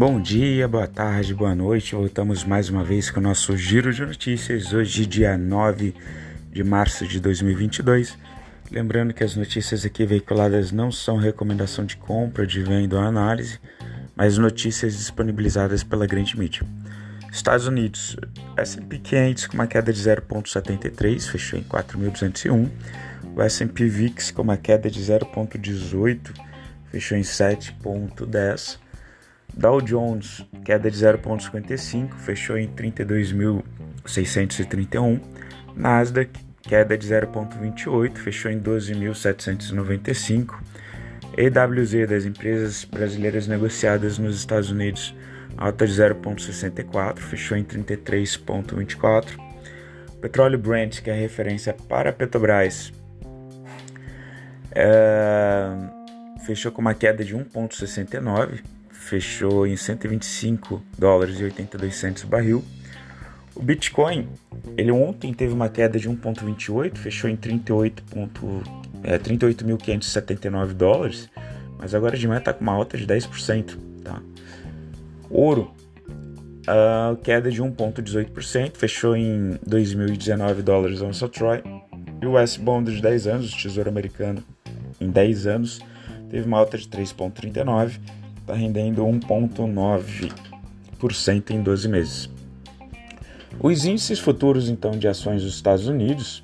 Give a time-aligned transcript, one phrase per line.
[0.00, 1.94] Bom dia, boa tarde, boa noite.
[1.94, 4.72] Voltamos mais uma vez com o nosso giro de notícias.
[4.72, 5.94] Hoje, dia 9
[6.50, 8.16] de março de 2022.
[8.70, 13.60] Lembrando que as notícias aqui veiculadas não são recomendação de compra, de venda ou análise,
[14.16, 16.62] mas notícias disponibilizadas pela grande mídia.
[17.30, 18.16] Estados Unidos,
[18.56, 22.70] S&P 500 com uma queda de 0,73, fechou em 4.201.
[23.36, 26.32] O S&P VIX com uma queda de 0,18,
[26.90, 28.78] fechou em 7,10.
[29.54, 35.20] Dow Jones, queda de 0,55, fechou em 32.631.
[35.76, 36.30] Nasdaq,
[36.62, 40.54] queda de 0,28, fechou em 12.795.
[41.36, 45.14] EWZ das empresas brasileiras negociadas nos Estados Unidos,
[45.56, 49.38] alta de 0,64, fechou em 33,24.
[50.20, 52.92] Petróleo Brent, que é referência para Petrobras,
[54.72, 55.70] é,
[56.44, 58.62] fechou com uma queda de 1,69,
[59.00, 62.62] fechou em 125 dólares e 82 centos o barril.
[63.56, 64.28] O Bitcoin,
[64.76, 69.64] ele ontem teve uma queda de 1,28, fechou em 38,579 é, 38
[70.74, 71.28] dólares,
[71.78, 73.76] mas agora de manhã está com uma alta de 10%.
[74.04, 74.22] Tá?
[75.28, 75.72] Ouro,
[76.68, 81.62] uh, queda de 1,18%, fechou em 2.019 dólares onça Troy.
[82.22, 84.44] E o S-Bond de 10 anos, o Tesouro Americano,
[85.00, 85.80] em 10 anos,
[86.28, 87.98] teve uma alta de 3,39%,
[88.50, 92.28] está rendendo 1,9% em 12 meses.
[93.60, 96.42] Os índices futuros então de ações dos Estados Unidos,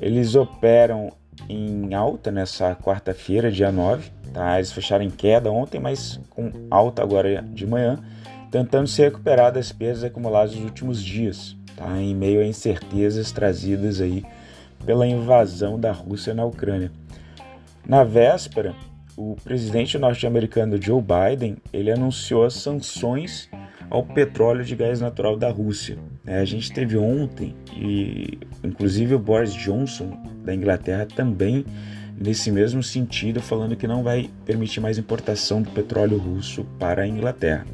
[0.00, 1.12] eles operam
[1.48, 4.58] em alta nessa quarta-feira, dia 9, tá?
[4.58, 7.98] Eles fecharam em queda ontem, mas com alta agora de manhã,
[8.50, 12.00] tentando se recuperar das perdas acumuladas nos últimos dias, tá?
[12.00, 14.24] Em meio a incertezas trazidas aí
[14.86, 16.90] pela invasão da Rússia na Ucrânia.
[17.86, 18.74] Na véspera,
[19.16, 23.48] o presidente norte-americano Joe Biden ele anunciou as sanções
[23.90, 25.98] ao petróleo de gás natural da Rússia.
[26.26, 31.64] É, a gente teve ontem, e inclusive o Boris Johnson da Inglaterra também
[32.18, 37.06] nesse mesmo sentido, falando que não vai permitir mais importação do petróleo russo para a
[37.06, 37.66] Inglaterra.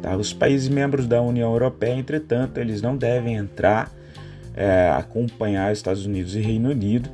[0.00, 0.16] Tá?
[0.16, 3.92] Os países membros da União Europeia, entretanto, eles não devem entrar,
[4.56, 7.10] é, acompanhar Estados Unidos e Reino Unido,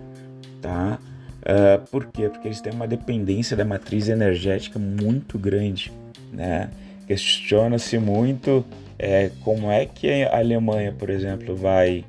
[0.62, 0.98] tá?
[1.40, 2.28] Uh, por quê?
[2.28, 5.92] Porque eles têm uma dependência da matriz energética muito grande.
[6.32, 6.70] Né?
[7.06, 8.64] Questiona-se muito
[8.98, 12.04] é, como é que a Alemanha, por exemplo, vai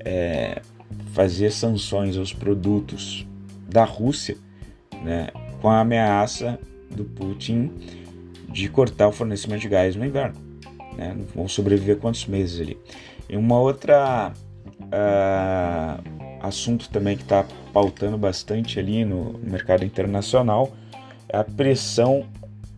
[0.00, 0.60] é,
[1.12, 3.26] fazer sanções aos produtos
[3.68, 4.36] da Rússia
[5.02, 5.28] né,
[5.60, 6.58] com a ameaça
[6.90, 7.70] do Putin
[8.48, 10.36] de cortar o fornecimento de gás no inverno.
[10.96, 11.16] Né?
[11.34, 12.76] Vão sobreviver quantos meses ali?
[13.28, 14.32] E uma outra
[14.80, 16.13] uh,
[16.46, 20.74] assunto também que está pautando bastante ali no mercado internacional
[21.28, 22.26] é a pressão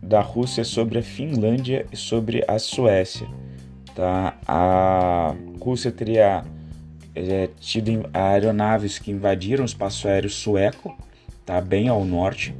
[0.01, 3.27] da Rússia sobre a Finlândia e sobre a Suécia.
[3.93, 4.37] Tá?
[4.47, 6.43] A Rússia teria
[7.15, 10.95] é, tido aeronaves que invadiram o espaço aéreo sueco,
[11.45, 11.59] tá?
[11.59, 12.55] bem ao norte,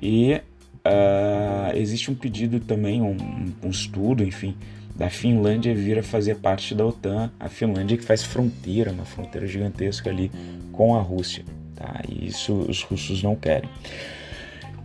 [0.00, 0.40] e
[0.86, 3.16] uh, existe um pedido também, um,
[3.62, 4.56] um estudo, enfim,
[4.94, 9.46] da Finlândia vir a fazer parte da OTAN, a Finlândia que faz fronteira, uma fronteira
[9.46, 10.30] gigantesca ali
[10.72, 11.44] com a Rússia,
[11.74, 12.02] tá?
[12.08, 13.68] E isso os russos não querem.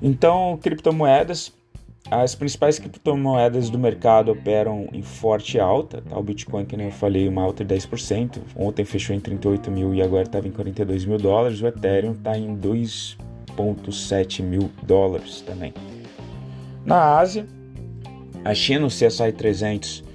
[0.01, 1.51] Então, criptomoedas,
[2.09, 6.17] as principais criptomoedas do mercado operam em forte alta, tá?
[6.17, 9.93] O Bitcoin, que nem eu falei, uma alta de 10%, ontem fechou em 38 mil
[9.93, 15.73] e agora estava em 42 mil dólares, o Ethereum está em 2,7 mil dólares também.
[16.85, 17.45] Na Ásia,
[18.47, 20.05] a China, o CSI 300,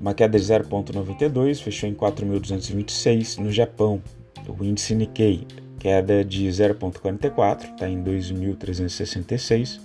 [0.00, 3.36] uma queda de 0,92, fechou em 4.226.
[3.36, 4.02] No Japão,
[4.48, 5.46] o índice Nikkei,
[5.78, 9.78] queda de 0,44, está em 2.366.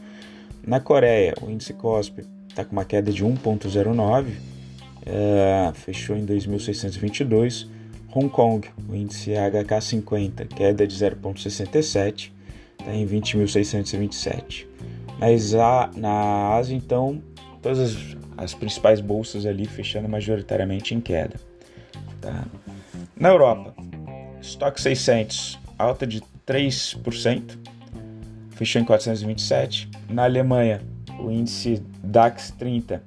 [0.66, 4.28] Na Coreia, o índice KOSPI está com uma queda de 1,09,
[5.06, 7.68] é, fechou em 2.622.
[8.16, 12.32] Hong Kong, o índice HK50, queda de 0,67,
[12.80, 14.66] está em 20.627.
[15.20, 17.22] Mas na Ásia, então,
[17.68, 21.36] todas as, as principais bolsas ali fechando majoritariamente em queda.
[22.22, 22.46] Tá?
[23.20, 23.76] Na Europa,
[24.42, 27.58] estoque 600, alta de 3%,
[28.52, 29.90] fechou em 427.
[30.10, 30.82] Na Alemanha,
[31.20, 33.04] o índice DAX 30,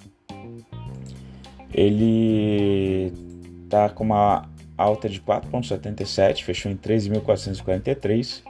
[1.72, 3.12] ele
[3.70, 4.46] tá com uma
[4.76, 8.42] alta de 4,77, fechou em 13.443.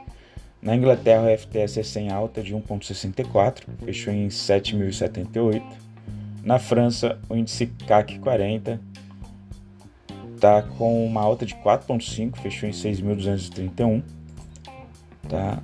[0.61, 5.90] Na Inglaterra, o FTSE 100 alta de 1,64, fechou em 7.078.
[6.43, 8.79] Na França, o índice CAC 40
[10.35, 14.01] está com uma alta de 4,5, fechou em 6.231.
[15.29, 15.61] Tá?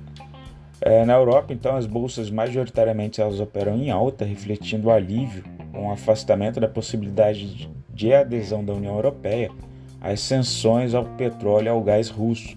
[0.80, 5.42] É, na Europa, então, as bolsas majoritariamente elas operam em alta, refletindo o alívio
[5.72, 9.50] com o afastamento da possibilidade de adesão da União Europeia
[10.00, 12.56] às sanções ao petróleo e ao gás russo.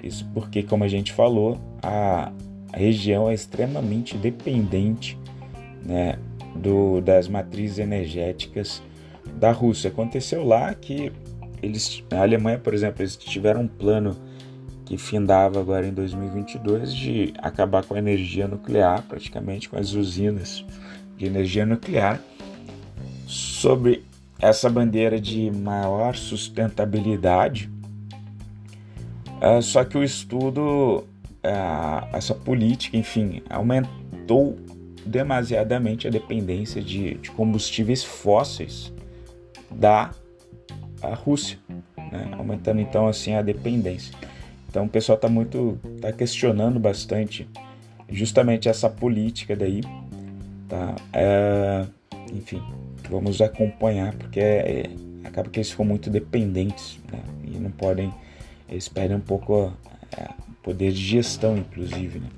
[0.00, 2.30] Isso porque, como a gente falou, a
[2.72, 5.18] região é extremamente dependente
[5.84, 6.16] né,
[6.58, 8.82] do, das matrizes energéticas
[9.34, 9.88] da Rússia.
[9.90, 11.12] Aconteceu lá que
[11.62, 14.16] eles, a Alemanha, por exemplo, eles tiveram um plano
[14.84, 20.64] que findava agora em 2022 de acabar com a energia nuclear, praticamente com as usinas
[21.16, 22.20] de energia nuclear,
[23.26, 24.04] sobre
[24.40, 27.68] essa bandeira de maior sustentabilidade.
[29.42, 31.04] Uh, só que o estudo,
[31.44, 34.56] uh, essa política, enfim, aumentou
[35.08, 38.92] demasiadamente a dependência de, de combustíveis fósseis
[39.70, 40.10] da
[41.24, 41.58] Rússia,
[41.96, 42.30] né?
[42.32, 44.14] aumentando então assim a dependência.
[44.68, 47.48] Então o pessoal está muito tá questionando bastante
[48.10, 49.80] justamente essa política daí,
[50.68, 50.94] tá?
[51.12, 51.86] É,
[52.32, 52.62] enfim,
[53.08, 57.20] vamos acompanhar porque é, é, acaba que eles ficam muito dependentes né?
[57.44, 58.12] e não podem,
[58.68, 59.72] eles perdem um pouco
[60.16, 60.28] é,
[60.62, 62.18] poder de gestão, inclusive.
[62.18, 62.28] Né?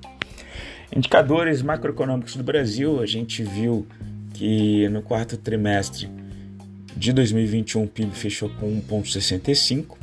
[0.95, 3.87] Indicadores macroeconômicos do Brasil, a gente viu
[4.35, 6.11] que no quarto trimestre
[6.97, 9.97] de 2021 o PIB fechou com 1,65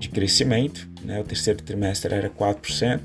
[0.00, 1.20] de crescimento, né?
[1.20, 3.00] o terceiro trimestre era 4%.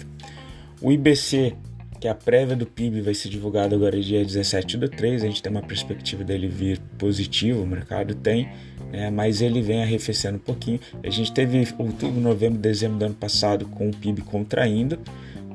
[0.82, 1.54] O IBC,
[2.00, 5.28] que é a prévia do PIB, vai ser divulgado agora dia 17 do 3, a
[5.28, 8.50] gente tem uma perspectiva dele vir positivo, o mercado tem,
[8.92, 9.12] né?
[9.12, 10.80] mas ele vem arrefecendo um pouquinho.
[11.04, 15.00] A gente teve outubro, novembro, dezembro do ano passado com o PIB contraindo,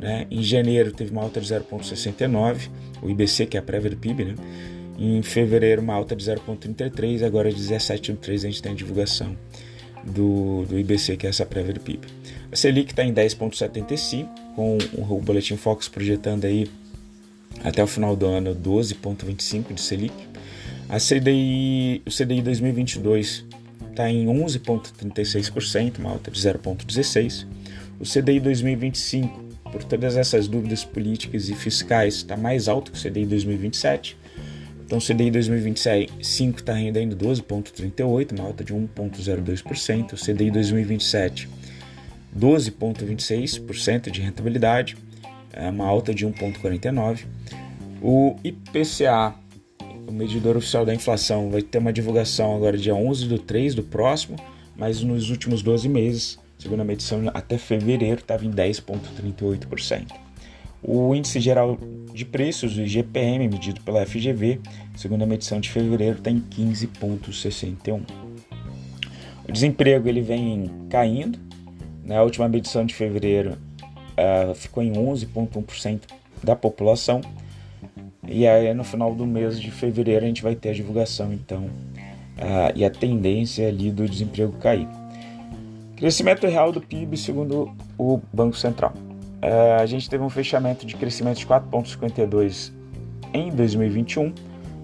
[0.03, 0.27] né?
[0.31, 2.69] em janeiro teve uma alta de 0,69,
[3.01, 4.35] o IBC, que é a prévia do PIB, né?
[4.99, 9.37] em fevereiro uma alta de 0,33, agora 17 do 3 a gente tem a divulgação
[10.05, 12.07] do, do IBC, que é essa prévia do PIB.
[12.51, 16.69] A Selic está em 10,75, com o Boletim Fox projetando aí
[17.65, 20.15] até o final do ano 12,25 de Selic.
[20.89, 23.45] A CDI, o CDI 2022
[23.91, 27.47] está em 11,36%, uma alta de 0,16%.
[28.01, 33.03] O CDI 2025, por todas essas dúvidas políticas e fiscais, está mais alto que o
[33.03, 34.17] CDI 2027.
[34.85, 40.13] Então, o CDI 2025 está rendendo 12,38, uma alta de 1,02%.
[40.13, 41.49] O CDI 2027,
[42.39, 44.99] 12,26% de rentabilidade,
[45.51, 47.25] é uma alta de 1,49%.
[48.03, 49.35] O IPCA,
[50.07, 53.83] o medidor oficial da inflação, vai ter uma divulgação agora dia 11 do 3 do
[53.83, 54.37] próximo,
[54.77, 60.07] mas nos últimos 12 meses, segundo a medição até fevereiro, estava em 10,38%.
[60.83, 61.77] O índice geral
[62.13, 64.61] de preços, o IGPM, medido pela FGV,
[64.97, 68.03] segundo a medição de fevereiro, está em 15,61.
[69.49, 71.39] O desemprego ele vem caindo.
[72.05, 72.23] Na né?
[72.23, 73.57] última medição de fevereiro
[74.13, 76.01] uh, ficou em 11,1%
[76.43, 77.21] da população.
[78.27, 81.65] E aí no final do mês de fevereiro a gente vai ter a divulgação então
[81.65, 84.89] uh, e a tendência ali do desemprego cair.
[86.03, 88.93] Crescimento real do PIB segundo o Banco Central.
[88.97, 92.73] Uh, a gente teve um fechamento de crescimento de 4,52
[93.33, 94.35] em 2021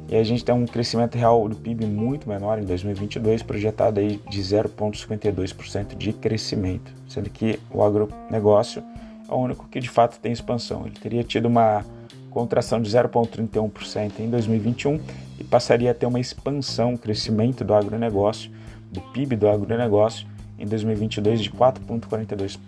[0.08, 4.20] e a gente tem um crescimento real do PIB muito menor em 2022, projetado aí
[4.30, 8.80] de 0,52% de crescimento, sendo que o agronegócio
[9.28, 10.86] é o único que de fato tem expansão.
[10.86, 11.84] Ele teria tido uma
[12.30, 15.00] contração de 0,31% em 2021
[15.40, 18.52] e passaria a ter uma expansão, um crescimento do agronegócio,
[18.92, 22.58] do PIB do agronegócio em 2022 de 4,42%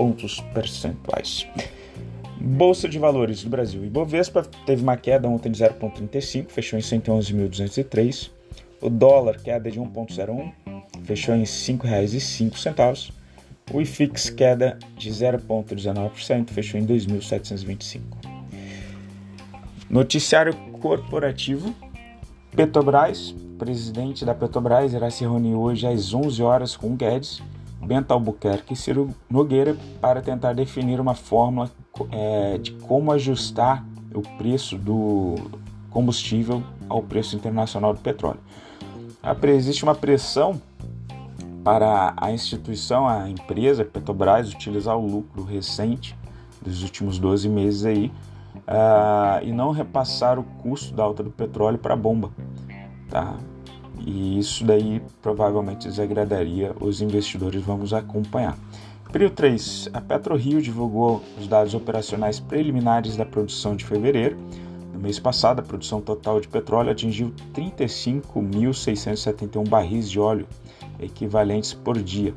[0.00, 1.46] pontos percentuais.
[2.40, 3.84] Bolsa de Valores do Brasil.
[3.84, 8.30] Ibovespa teve uma queda ontem de 0,35, fechou em 111.203.
[8.80, 10.52] O dólar queda de 1,01,
[11.04, 13.12] fechou em R$ 5,05.
[13.72, 18.00] O IFIX queda de 0,19%, fechou em 2.725.
[19.90, 21.74] Noticiário corporativo.
[22.56, 27.42] Petrobras, presidente da Petrobras, irá se reunir hoje às 11 horas com Guedes
[27.78, 31.70] Bento Albuquerque e Ciro Nogueira para tentar definir uma fórmula
[32.10, 35.34] é, de como ajustar o preço do
[35.90, 38.40] combustível ao preço internacional do petróleo.
[39.42, 40.58] Existe uma pressão
[41.62, 46.16] para a instituição, a empresa Petrobras, utilizar o lucro recente
[46.62, 48.12] dos últimos 12 meses aí
[48.56, 52.30] uh, e não repassar o custo da alta do petróleo para a bomba.
[53.10, 53.36] Tá?
[54.06, 57.60] E isso daí provavelmente desagradaria os investidores.
[57.62, 58.56] Vamos acompanhar.
[59.12, 59.90] Período 3.
[59.92, 64.36] A PetroRio divulgou os dados operacionais preliminares da produção de fevereiro.
[64.92, 70.46] No mês passado, a produção total de petróleo atingiu 35.671 barris de óleo
[71.00, 72.32] equivalentes por dia,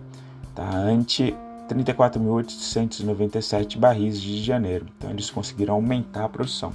[0.55, 0.67] tá?
[0.75, 1.35] ante
[1.69, 4.87] 34.897 barris de janeiro.
[4.97, 6.73] Então, eles conseguiram aumentar a produção.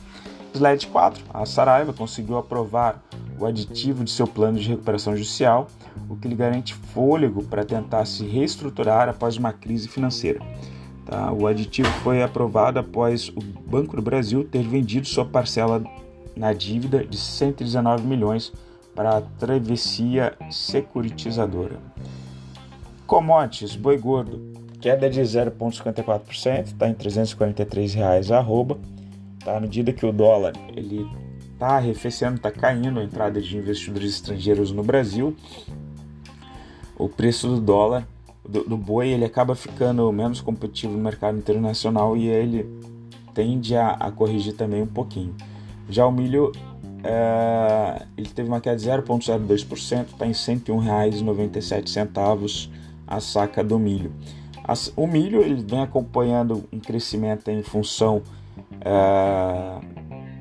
[0.54, 1.24] Slide 4.
[1.32, 3.02] A Saraiva conseguiu aprovar
[3.38, 5.68] o aditivo de seu plano de recuperação judicial,
[6.08, 10.40] o que lhe garante fôlego para tentar se reestruturar após uma crise financeira.
[11.06, 11.32] Tá?
[11.32, 15.82] O aditivo foi aprovado após o Banco do Brasil ter vendido sua parcela
[16.36, 18.52] na dívida de 119 milhões
[18.94, 21.78] para a travessia securitizadora.
[23.06, 28.78] Commodities, boi gordo, queda de 0,54%, está em 343 reais arroba.
[29.44, 29.56] Tá?
[29.56, 31.06] À medida que o dólar ele
[31.58, 35.34] está arrefecendo, está caindo a entrada de investidores estrangeiros no Brasil,
[36.96, 38.06] o preço do dólar,
[38.48, 42.64] do, do boi, ele acaba ficando menos competitivo no mercado internacional e ele
[43.34, 45.34] tende a, a corrigir também um pouquinho.
[45.90, 46.52] Já o milho,
[47.02, 52.70] é, ele teve uma queda de 0,02%, está em R$ 101,97
[53.04, 54.12] a saca do milho.
[54.62, 58.22] As, o milho ele vem acompanhando um crescimento em função
[58.80, 59.80] é,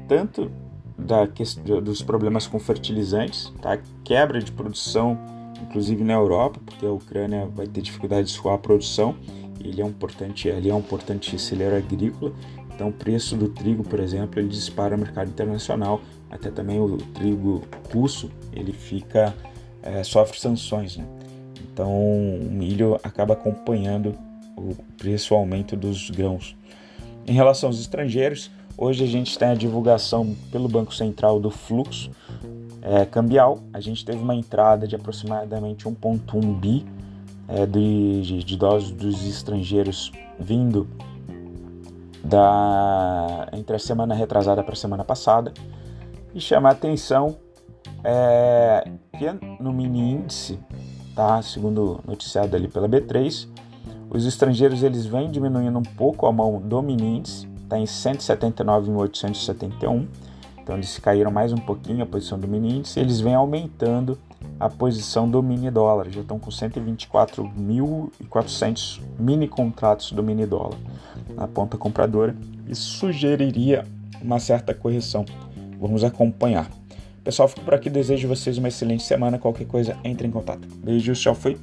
[0.08, 0.52] tanto
[0.98, 1.26] da,
[1.82, 3.80] dos problemas com fertilizantes, tá?
[4.04, 5.18] quebra de produção,
[5.62, 9.16] inclusive na Europa, porque a Ucrânia vai ter dificuldade de escoar a produção.
[9.60, 12.34] Ele é um importante, ele é um importante celeiro agrícola.
[12.74, 16.02] Então, o preço do trigo, por exemplo, ele dispara no mercado internacional.
[16.30, 19.34] Até também o trigo russo, ele fica
[19.82, 20.98] é, sofre sanções.
[20.98, 21.06] Né?
[21.62, 24.16] Então, o milho acaba acompanhando
[24.56, 26.56] o preço o aumento dos grãos.
[27.26, 32.12] Em relação aos estrangeiros, hoje a gente tem a divulgação pelo Banco Central do fluxo
[32.82, 33.60] é, cambial.
[33.74, 36.86] A gente teve uma entrada de aproximadamente 1,1 bi
[37.48, 40.88] é, de, de, dólares dos estrangeiros vindo
[42.24, 45.54] da entre a semana retrasada para a semana passada
[46.36, 47.38] e chama a atenção
[48.04, 49.26] é, que
[49.62, 50.60] no mini índice,
[51.16, 53.48] tá, segundo noticiado ali pela B3,
[54.10, 60.08] os estrangeiros eles vêm diminuindo um pouco a mão do mini índice, está em 179.871,
[60.58, 64.18] então eles caíram mais um pouquinho a posição do mini índice, eles vêm aumentando
[64.58, 70.78] a posição do mini dólar, já estão com 124.400 mini contratos do mini dólar
[71.36, 72.34] na ponta compradora.
[72.68, 73.86] Isso sugeriria
[74.22, 75.26] uma certa correção.
[75.80, 76.68] Vamos acompanhar.
[77.24, 77.90] Pessoal, fico por aqui.
[77.90, 79.38] Desejo vocês uma excelente semana.
[79.38, 80.68] Qualquer coisa, entre em contato.
[80.84, 81.60] Beijos, tchau, foi.